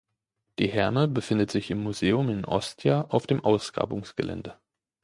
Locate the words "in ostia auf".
2.31-3.27